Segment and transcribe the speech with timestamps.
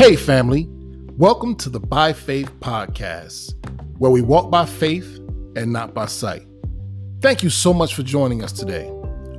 [0.00, 0.66] Hey, family.
[1.18, 3.52] Welcome to the By Faith Podcast,
[3.98, 5.18] where we walk by faith
[5.56, 6.46] and not by sight.
[7.20, 8.90] Thank you so much for joining us today.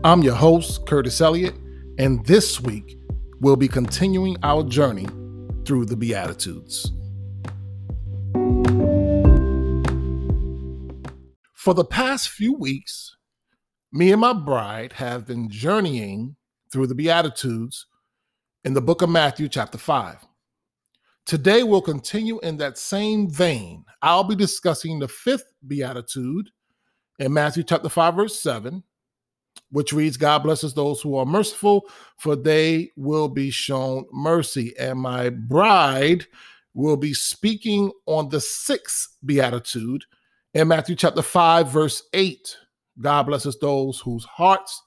[0.03, 1.55] I'm your host, Curtis Elliott,
[1.97, 2.95] and this week
[3.39, 5.07] we'll be continuing our journey
[5.65, 6.91] through the Beatitudes.
[11.55, 13.15] For the past few weeks,
[13.91, 16.35] me and my bride have been journeying
[16.71, 17.87] through the Beatitudes
[18.63, 20.27] in the book of Matthew, chapter 5.
[21.25, 23.85] Today, we'll continue in that same vein.
[24.01, 26.49] I'll be discussing the fifth beatitude
[27.19, 28.83] in Matthew chapter 5, verse 7,
[29.69, 34.73] which reads, God blesses those who are merciful, for they will be shown mercy.
[34.79, 36.25] And my bride
[36.73, 40.03] will be speaking on the sixth beatitude
[40.53, 42.57] in Matthew chapter 5, verse 8.
[42.99, 44.81] God blesses those whose hearts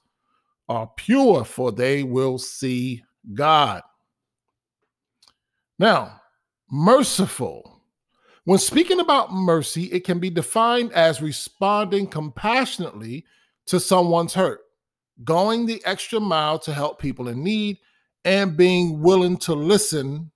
[0.69, 3.83] are pure, for they will see God.
[5.79, 6.21] Now,
[6.71, 7.81] merciful.
[8.45, 13.25] When speaking about mercy, it can be defined as responding compassionately
[13.67, 14.61] to someone's hurt,
[15.25, 17.79] going the extra mile to help people in need,
[18.25, 20.31] and being willing to listen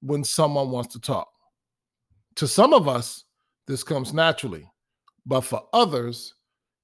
[0.00, 1.28] when someone wants to talk.
[2.36, 3.24] To some of us,
[3.66, 4.70] this comes naturally,
[5.24, 6.34] but for others,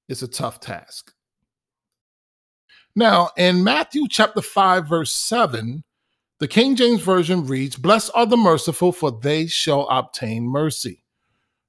[0.09, 1.13] it's a tough task.
[2.95, 5.83] Now, in Matthew chapter 5, verse 7,
[6.43, 11.01] the King James Version reads, Blessed are the merciful, for they shall obtain mercy.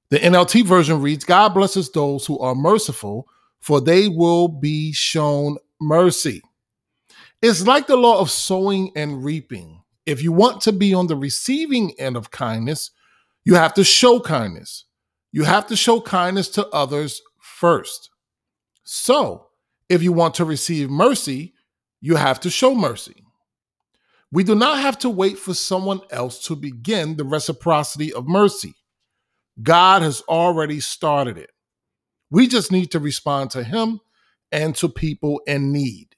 [0.09, 3.25] The NLT version reads, God blesses those who are merciful,
[3.61, 6.41] for they will be shown mercy.
[7.41, 9.81] It's like the law of sowing and reaping.
[10.05, 12.91] If you want to be on the receiving end of kindness,
[13.45, 14.83] you have to show kindness.
[15.31, 18.09] You have to show kindness to others first.
[18.83, 19.47] So,
[19.87, 21.53] if you want to receive mercy,
[22.01, 23.24] you have to show mercy.
[24.35, 28.75] We do not have to wait for someone else to begin the reciprocity of mercy.
[29.63, 31.51] God has already started it.
[32.29, 34.01] We just need to respond to Him
[34.51, 36.17] and to people in need.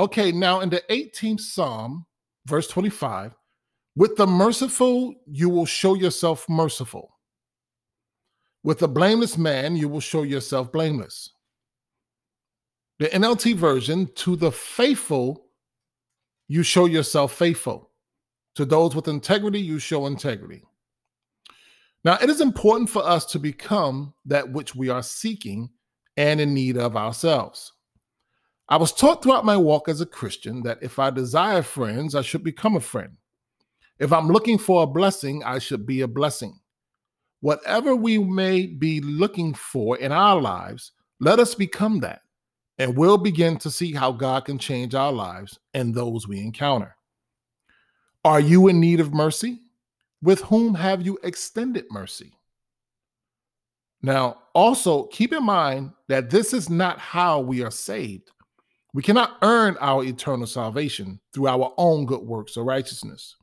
[0.00, 2.06] Okay, now in the 18th Psalm,
[2.44, 3.36] verse 25,
[3.94, 7.16] with the merciful, you will show yourself merciful.
[8.64, 11.30] With a blameless man, you will show yourself blameless.
[12.98, 15.43] The NLT version, to the faithful,
[16.48, 17.90] you show yourself faithful.
[18.56, 20.62] To those with integrity, you show integrity.
[22.04, 25.70] Now, it is important for us to become that which we are seeking
[26.16, 27.72] and in need of ourselves.
[28.68, 32.22] I was taught throughout my walk as a Christian that if I desire friends, I
[32.22, 33.16] should become a friend.
[33.98, 36.58] If I'm looking for a blessing, I should be a blessing.
[37.40, 42.22] Whatever we may be looking for in our lives, let us become that
[42.78, 46.96] and we'll begin to see how God can change our lives and those we encounter.
[48.24, 49.60] Are you in need of mercy?
[50.22, 52.32] With whom have you extended mercy?
[54.02, 58.30] Now, also keep in mind that this is not how we are saved.
[58.92, 63.36] We cannot earn our eternal salvation through our own good works or righteousness.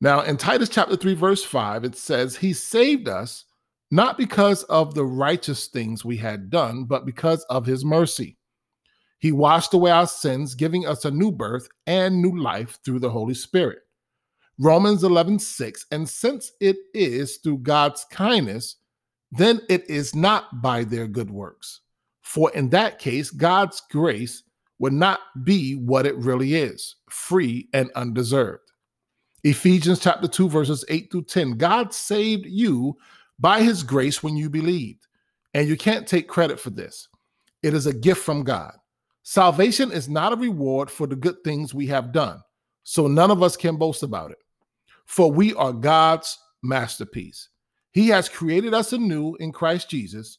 [0.00, 3.44] Now, in Titus chapter 3, verse 5, it says, He saved us
[3.90, 8.36] not because of the righteous things we had done, but because of his mercy.
[9.18, 13.10] He washed away our sins, giving us a new birth and new life through the
[13.10, 13.78] Holy Spirit.
[14.58, 15.86] Romans 11, 6.
[15.90, 18.76] And since it is through God's kindness,
[19.30, 21.80] then it is not by their good works.
[22.22, 24.42] For in that case, God's grace
[24.78, 28.62] would not be what it really is free and undeserved.
[29.44, 31.52] Ephesians chapter 2, verses 8 through 10.
[31.52, 32.96] God saved you
[33.38, 35.06] by his grace when you believed.
[35.54, 37.08] And you can't take credit for this.
[37.62, 38.74] It is a gift from God.
[39.22, 42.40] Salvation is not a reward for the good things we have done.
[42.84, 44.38] So none of us can boast about it.
[45.06, 47.48] For we are God's masterpiece.
[47.92, 50.38] He has created us anew in Christ Jesus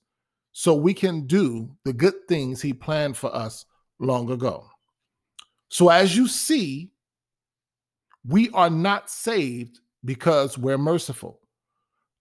[0.52, 3.66] so we can do the good things he planned for us
[4.00, 4.68] long ago.
[5.70, 6.92] So as you see,
[8.26, 11.42] we are not saved because we're merciful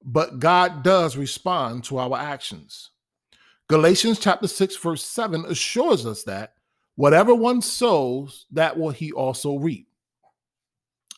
[0.06, 2.90] but God does respond to our actions.
[3.68, 6.54] Galatians chapter 6, verse 7 assures us that
[6.94, 9.88] whatever one sows, that will he also reap.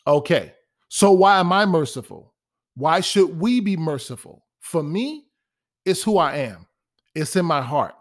[0.07, 0.55] Okay,
[0.89, 2.33] so why am I merciful?
[2.77, 4.47] Why should we be merciful?
[4.61, 5.27] For me,
[5.85, 6.67] it's who I am,
[7.15, 7.95] it's in my heart,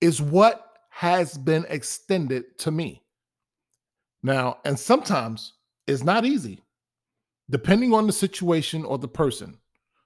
[0.00, 3.02] it's what has been extended to me.
[4.24, 5.52] Now, and sometimes
[5.86, 6.64] it's not easy,
[7.48, 9.58] depending on the situation or the person.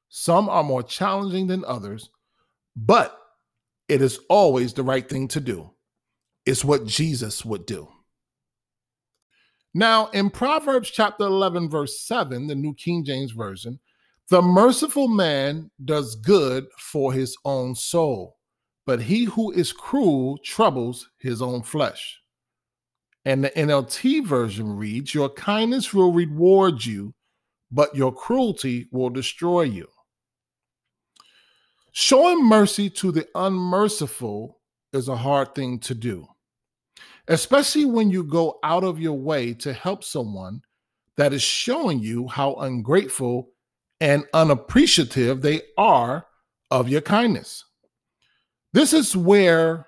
[0.09, 2.11] Some are more challenging than others,
[2.77, 3.19] but
[3.89, 5.71] it is always the right thing to do.
[6.47, 7.89] It's what Jesus would do.
[9.75, 13.79] Now, in Proverbs chapter 11, verse 7, the New King James Version,
[14.31, 18.37] the merciful man does good for his own soul,
[18.87, 22.21] but he who is cruel troubles his own flesh.
[23.25, 27.15] And the NLT version reads, Your kindness will reward you,
[27.71, 29.87] but your cruelty will destroy you.
[31.93, 34.61] Showing mercy to the unmerciful
[34.93, 36.27] is a hard thing to do,
[37.29, 40.63] especially when you go out of your way to help someone
[41.17, 43.51] that is showing you how ungrateful
[44.01, 46.27] and unappreciative they are
[46.71, 47.65] of your kindness.
[48.73, 49.87] This is where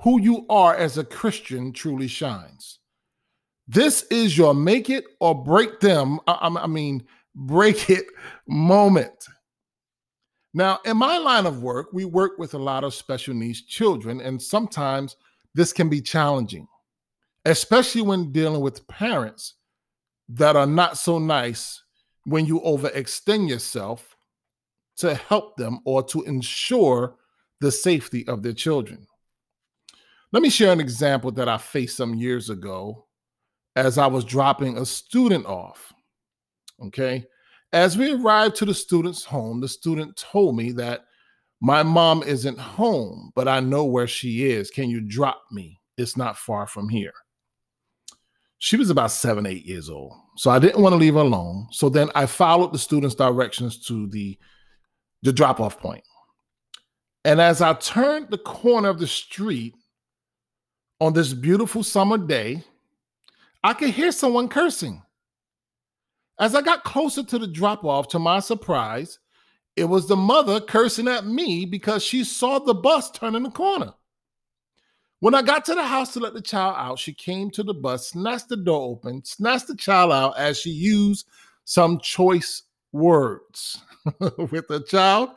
[0.00, 2.80] who you are as a Christian truly shines.
[3.68, 7.04] This is your make it or break them, I, mean,
[7.34, 8.04] break it
[8.48, 9.26] moment.
[10.54, 14.20] Now, in my line of work, we work with a lot of special needs children,
[14.20, 15.16] and sometimes
[15.54, 16.68] this can be challenging,
[17.44, 19.54] especially when dealing with parents
[20.28, 21.82] that are not so nice
[22.24, 24.16] when you overextend yourself
[24.96, 27.16] to help them or to ensure
[27.60, 29.06] the safety of their children.
[30.32, 33.06] Let me share an example that I faced some years ago
[33.76, 35.92] as I was dropping a student off.
[36.86, 37.26] Okay.
[37.72, 41.04] As we arrived to the student's home, the student told me that
[41.60, 44.70] my mom isn't home, but I know where she is.
[44.70, 45.80] Can you drop me?
[45.96, 47.12] It's not far from here.
[48.58, 50.12] She was about seven, eight years old.
[50.36, 51.68] So I didn't want to leave her alone.
[51.70, 54.38] So then I followed the student's directions to the,
[55.22, 56.04] the drop off point.
[57.24, 59.74] And as I turned the corner of the street
[61.00, 62.64] on this beautiful summer day,
[63.64, 65.02] I could hear someone cursing.
[66.38, 69.18] As I got closer to the drop off, to my surprise,
[69.76, 73.94] it was the mother cursing at me because she saw the bus turning the corner.
[75.20, 77.74] When I got to the house to let the child out, she came to the
[77.74, 81.28] bus, snatched the door open, snatched the child out as she used
[81.64, 83.80] some choice words
[84.50, 85.30] with the child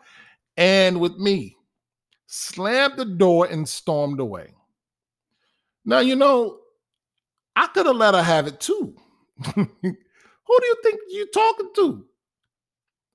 [0.57, 1.55] and with me,
[2.25, 4.53] slammed the door and stormed away.
[5.85, 6.61] Now, you know,
[7.55, 8.95] I could have let her have it too.
[10.47, 12.05] Who do you think you're talking to?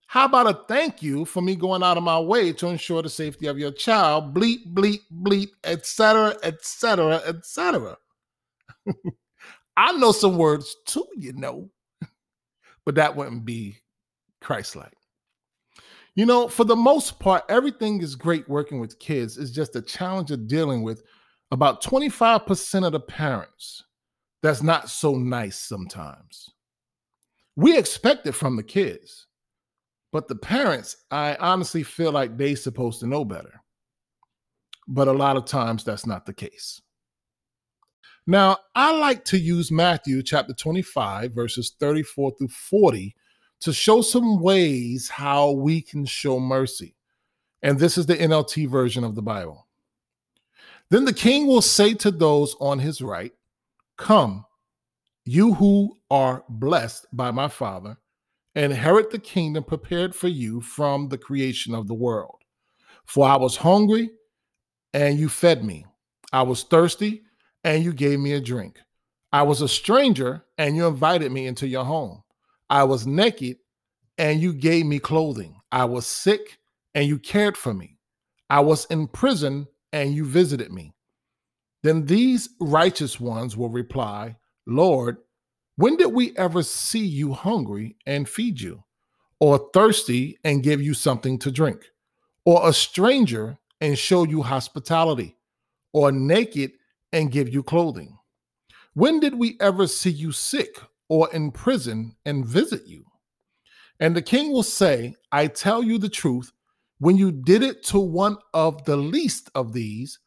[0.07, 3.09] How about a thank you for me going out of my way to ensure the
[3.09, 4.35] safety of your child?
[4.35, 7.97] Bleep, bleep, bleep, etc., etc., etc.
[9.77, 11.71] I know some words too, you know,
[12.85, 13.77] but that wouldn't be
[14.41, 14.97] Christ-like.
[16.17, 19.39] You know, for the most part, everything is great working with kids.
[19.39, 21.05] It's just a challenge of dealing with
[21.53, 23.85] about 25% of the parents
[24.43, 26.51] that's not so nice sometimes.
[27.61, 29.27] We expect it from the kids.
[30.13, 33.63] But the parents, I honestly feel like they supposed to know better.
[34.89, 36.81] But a lot of times that's not the case.
[38.27, 43.15] Now, I like to use Matthew chapter 25, verses 34 through 40
[43.61, 46.97] to show some ways how we can show mercy.
[47.63, 49.69] And this is the NLT version of the Bible.
[50.89, 53.33] Then the king will say to those on his right,
[53.99, 54.47] Come,
[55.25, 57.99] you who are blessed by my Father
[58.55, 62.39] inherit the kingdom prepared for you from the creation of the world.
[63.05, 64.11] For I was hungry,
[64.93, 65.87] and you fed me.
[66.33, 67.23] I was thirsty,
[67.65, 68.81] and you gave me a drink.
[69.33, 72.23] I was a stranger, and you invited me into your home.
[72.69, 73.59] I was naked,
[74.19, 75.61] and you gave me clothing.
[75.71, 76.59] I was sick,
[76.95, 77.99] and you cared for me.
[78.49, 80.93] I was in prison, and you visited me.
[81.83, 84.37] Then these righteous ones will reply,
[84.67, 85.19] Lord,
[85.77, 88.85] when did we ever see you hungry and feed you,
[89.39, 91.91] or thirsty and give you something to drink,
[92.45, 95.37] or a stranger and show you hospitality,
[95.93, 96.73] or naked
[97.13, 98.19] and give you clothing?
[98.95, 103.05] When did we ever see you sick or in prison and visit you?
[104.01, 106.53] And the king will say, I tell you the truth,
[106.99, 110.19] when you did it to one of the least of these,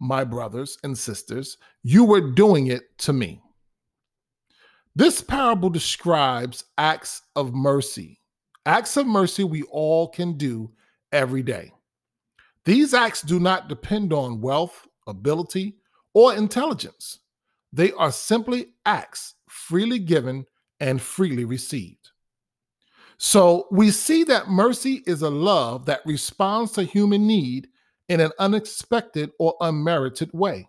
[0.00, 3.40] my brothers and sisters, you were doing it to me.
[4.96, 8.20] This parable describes acts of mercy,
[8.64, 10.70] acts of mercy we all can do
[11.10, 11.72] every day.
[12.64, 15.76] These acts do not depend on wealth, ability,
[16.14, 17.18] or intelligence.
[17.72, 20.46] They are simply acts freely given
[20.78, 22.10] and freely received.
[23.18, 27.68] So we see that mercy is a love that responds to human need
[28.08, 30.68] in an unexpected or unmerited way.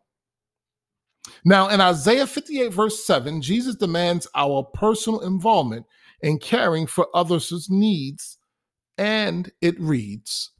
[1.43, 5.85] Now, in Isaiah 58, verse 7, Jesus demands our personal involvement
[6.21, 8.37] in caring for others' needs.
[8.97, 10.51] And it reads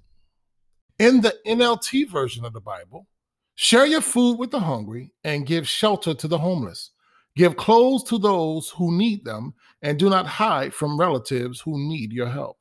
[1.00, 3.08] In the NLT version of the Bible,
[3.56, 6.92] share your food with the hungry and give shelter to the homeless.
[7.36, 12.14] Give clothes to those who need them, and do not hide from relatives who need
[12.14, 12.58] your help.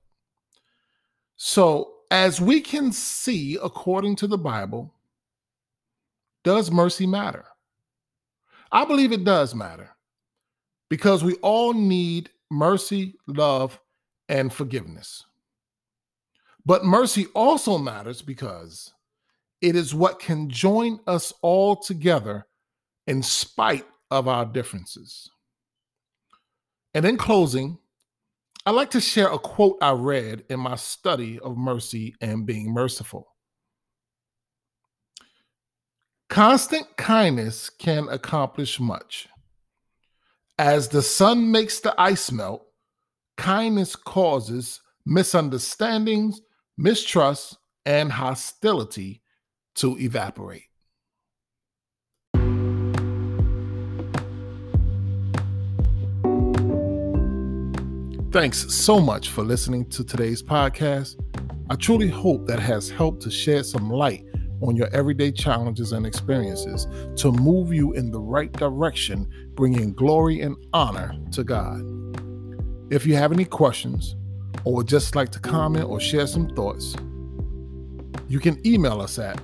[1.37, 4.93] So, as we can see according to the Bible,
[6.43, 7.45] does mercy matter?
[8.75, 9.89] I believe it does matter
[10.91, 13.79] because we all need mercy, love,
[14.29, 15.25] and forgiveness.
[16.67, 18.93] But mercy also matters because
[19.61, 22.47] it is what can join us all together
[23.07, 25.31] in spite of our differences.
[26.95, 27.79] And in closing,
[28.67, 32.73] I'd like to share a quote I read in my study of mercy and being
[32.73, 33.34] merciful.
[36.35, 39.29] Constant kindness can accomplish much.
[40.59, 42.67] As the sun makes the ice melt,
[43.37, 46.41] kindness causes misunderstandings,
[46.77, 49.23] mistrust, and hostility
[49.77, 50.65] to evaporate.
[58.33, 61.15] Thanks so much for listening to today's podcast.
[61.71, 64.25] I truly hope that has helped to shed some light
[64.65, 70.41] on your everyday challenges and experiences to move you in the right direction, bringing glory
[70.41, 71.83] and honor to God.
[72.91, 74.17] If you have any questions
[74.65, 76.97] or would just like to comment or share some thoughts,
[78.29, 79.39] you can email us at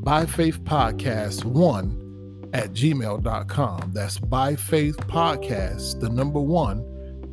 [0.00, 2.04] byfaithpodcast1
[2.52, 3.92] at gmail.com.
[3.94, 6.84] That's byfaithpodcast, the number one,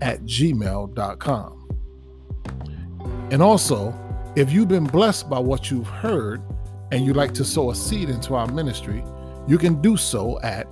[0.02, 1.62] at gmail.com.
[3.32, 3.94] And also,
[4.36, 6.44] if you've been blessed by what you've heard
[6.92, 9.04] and you'd like to sow a seed into our ministry,
[9.48, 10.68] you can do so at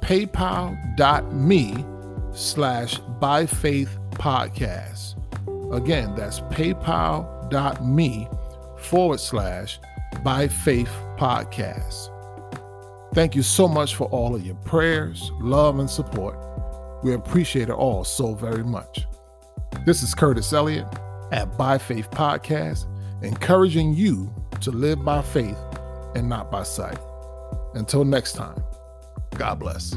[0.00, 1.84] paypal.me
[2.32, 5.16] slash by faith podcast.
[5.74, 8.28] Again, that's paypal.me
[8.78, 9.78] forward slash
[10.22, 12.08] by faith podcast.
[13.14, 16.38] Thank you so much for all of your prayers, love, and support.
[17.02, 19.06] We appreciate it all so very much.
[19.84, 20.86] This is Curtis Elliott
[21.30, 22.86] at By Faith Podcast,
[23.22, 24.32] encouraging you
[24.62, 25.58] to live by faith
[26.14, 26.98] and not by sight.
[27.74, 28.62] Until next time,
[29.36, 29.94] God bless.